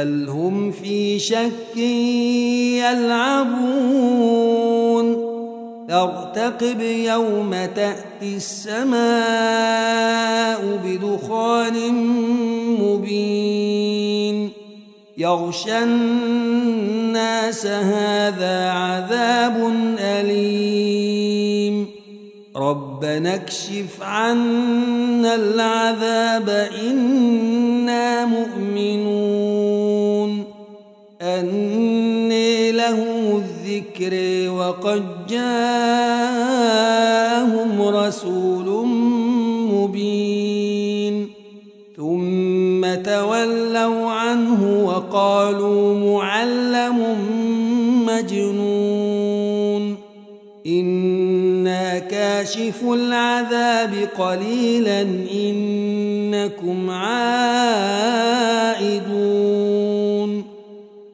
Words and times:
بل 0.00 0.28
هم 0.28 0.70
في 0.70 1.18
شك 1.18 1.76
يلعبون 2.96 3.70
ارتقب 5.90 6.80
يوم 6.80 7.50
تأتي 7.50 8.36
السماء 8.36 9.00
بدخان 10.84 11.92
مبين 12.80 14.50
يغشى 15.18 15.78
الناس 15.82 17.66
هذا 17.66 18.70
عذاب 18.70 19.72
أليم 19.98 21.86
ربنا 22.56 23.34
اكشف 23.34 24.02
عنا 24.02 25.34
العذاب 25.34 26.68
إنا 26.88 28.24
مؤمنون 28.24 29.29
أني 31.38 32.72
لهم 32.72 33.42
الذكر 33.42 34.14
وقد 34.50 35.26
جاءهم 35.28 35.42
رسول 37.82 38.86
مبين. 39.72 41.30
ثم 41.96 42.94
تولوا 42.94 44.10
عنه 44.10 44.84
وقالوا 44.84 45.94
معلم 45.94 46.98
مجنون. 48.06 49.96
إنا 50.66 51.98
كاشف 51.98 52.82
العذاب 52.92 53.94
قليلا 54.18 55.02
إنكم 55.34 56.90
عائدون. 56.90 57.50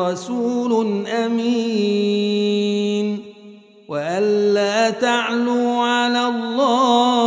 رسول 0.00 1.06
أمين 1.06 2.54
وأن 3.88 4.54
لا 4.54 4.90
تعلوا 4.90 5.82
على 5.82 6.28
الله 6.28 7.24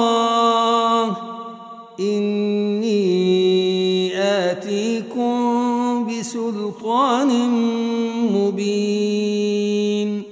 إني 1.99 2.97
آتيكم 4.17 5.37
بسلطان 6.07 7.49
مبين 8.33 10.23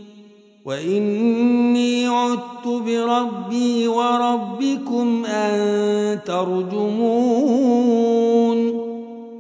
وإني 0.66 2.08
عدت 2.08 2.68
بربي 2.68 3.88
وربكم 3.88 5.26
أن 5.26 6.20
ترجمون 6.26 8.15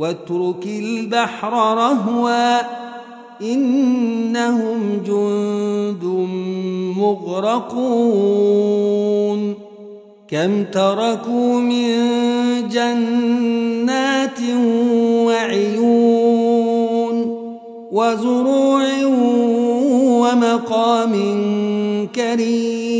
واترك 0.00 0.64
البحر 0.66 1.52
رهوا 1.52 2.60
إنهم 3.42 5.02
جند 5.06 6.04
مغرقون. 6.96 8.10
كم 10.28 10.64
تركوا 10.64 11.60
من 11.60 11.88
جنات 12.68 14.40
وعيون 15.26 17.16
وزروع 17.92 19.04
ومقام 20.22 21.14
كريم. 22.14 22.99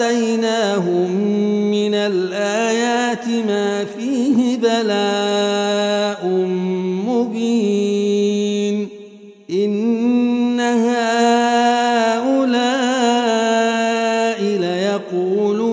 وآتيناهم 0.00 1.10
من 1.70 1.94
الآيات 1.94 3.28
ما 3.28 3.84
فيه 3.84 4.56
بلاء 4.56 6.26
مبين 7.06 8.88
إن 9.50 10.60
هؤلاء 10.60 11.14
ليقولون 15.20 15.68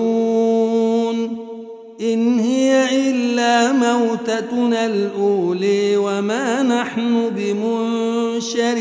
إن 2.00 2.38
هي 2.38 3.08
إلا 3.10 3.72
موتتنا 3.72 4.86
الأولي 4.86 5.96
وما 5.96 6.62
نحن 6.62 7.30
بمنشرين 7.36 8.72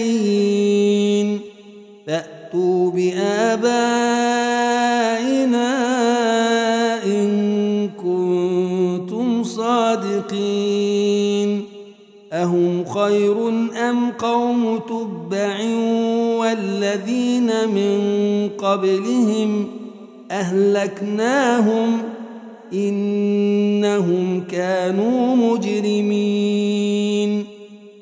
فأتوا 2.08 2.92
بآبائنا 2.92 4.51
إن 7.06 7.90
كنتم 7.90 9.44
صادقين. 9.44 11.22
أهم 12.34 12.86
خير 12.86 13.50
أم 13.90 14.12
قوم 14.12 14.80
تبع 14.80 15.60
والذين 16.40 17.52
من 17.76 18.00
قبلهم 18.58 19.68
أهلكناهم 20.32 21.98
إنهم 22.74 24.44
كانوا 24.52 25.36
مجرمين. 25.36 27.21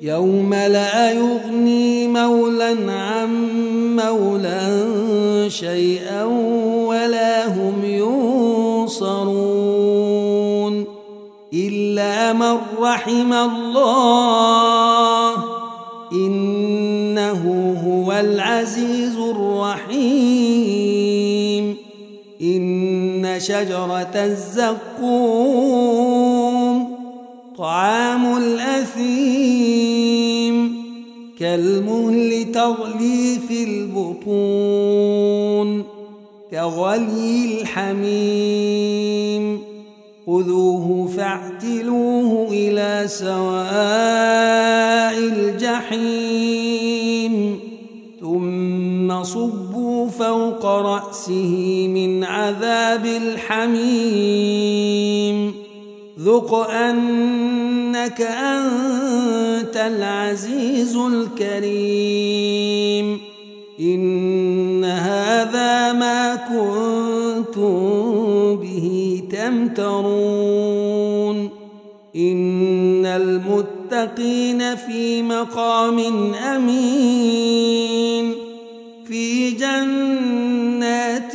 يوم 0.00 0.54
لا 0.54 1.12
يغني 1.12 2.08
مولا 2.08 2.92
عن 2.92 3.28
مولا 3.96 4.68
شيئا 5.48 6.24
ولا 6.86 7.46
هم 7.46 7.84
ينصرون 7.84 9.24
إلا 11.54 12.32
من 12.32 12.58
رحم 12.80 13.32
الله 13.32 15.32
إنه 16.12 17.74
هو 17.86 18.12
العزيز 18.12 19.16
الرحيم 19.16 20.68
إن 22.42 23.40
شجرة 23.40 24.14
الزقوم 24.14 26.27
طعام 27.58 28.36
الأثيم 28.36 29.78
كالمهل 31.38 32.52
تغلي 32.52 33.38
في 33.48 33.64
البطون 33.64 35.18
كغلي 36.50 37.60
الحميم 37.60 38.78
خذوه 40.26 41.08
فاعتلوه 41.16 42.48
إلى 42.50 43.04
سواء 43.08 43.58
الجحيم 45.18 46.38
ثم 48.20 49.22
صبوا 49.24 50.08
فوق 50.08 50.66
رأسه 50.66 51.88
من 51.88 52.24
عذاب 52.24 53.06
الحميم 53.06 54.87
ذق 56.20 56.54
أنك 56.54 58.20
أنت 58.20 59.76
العزيز 59.76 60.96
الكريم. 60.96 62.38
إن 63.80 64.84
هذا 64.84 65.92
ما 65.92 66.34
كنتم 66.34 67.70
به 68.56 69.22
تمترون. 69.32 70.78
إن 72.16 73.06
المتقين 73.06 74.76
في 74.76 75.22
مقام 75.22 75.98
أمين. 76.34 78.34
في 79.08 79.50
جنات 79.50 81.34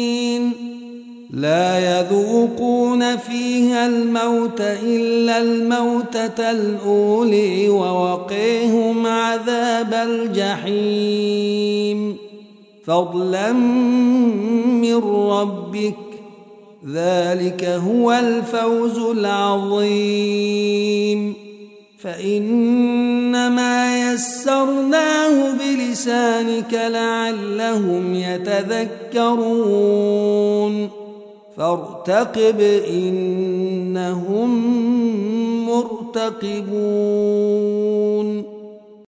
لا 1.33 1.99
يذوقون 1.99 3.17
فيها 3.17 3.87
الموت 3.87 4.61
إلا 4.61 5.41
الموتة 5.41 6.51
الأولي 6.51 7.69
ووقيهم 7.69 9.07
عذاب 9.07 9.93
الجحيم. 9.93 12.17
فضلا 12.85 13.53
من 13.53 15.03
ربك 15.03 15.95
ذلك 16.93 17.63
هو 17.63 18.11
الفوز 18.11 18.97
العظيم. 18.97 19.91
فإنما 21.99 24.13
يسرناه 24.13 25.51
بلسانك 25.51 26.73
لعلهم 26.73 28.15
يتذكرون. 28.15 29.01
فارتقب 31.57 32.59
إنهم 32.87 34.49
مرتقبون. 35.65 36.91